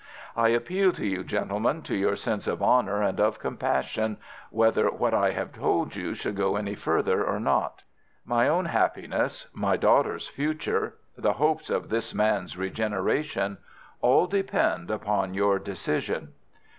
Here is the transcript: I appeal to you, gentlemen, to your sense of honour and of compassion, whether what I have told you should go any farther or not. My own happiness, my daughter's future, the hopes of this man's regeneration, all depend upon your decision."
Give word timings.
I 0.35 0.47
appeal 0.49 0.91
to 0.93 1.05
you, 1.05 1.23
gentlemen, 1.23 1.83
to 1.83 1.95
your 1.95 2.15
sense 2.15 2.47
of 2.47 2.63
honour 2.63 3.03
and 3.03 3.19
of 3.19 3.37
compassion, 3.37 4.17
whether 4.49 4.89
what 4.89 5.13
I 5.13 5.29
have 5.33 5.53
told 5.53 5.95
you 5.95 6.15
should 6.15 6.35
go 6.35 6.55
any 6.55 6.73
farther 6.73 7.23
or 7.23 7.39
not. 7.39 7.83
My 8.25 8.47
own 8.49 8.65
happiness, 8.65 9.45
my 9.53 9.77
daughter's 9.77 10.27
future, 10.27 10.95
the 11.15 11.33
hopes 11.33 11.69
of 11.69 11.89
this 11.89 12.15
man's 12.15 12.57
regeneration, 12.57 13.59
all 14.01 14.25
depend 14.25 14.89
upon 14.89 15.35
your 15.35 15.59
decision." 15.59 16.29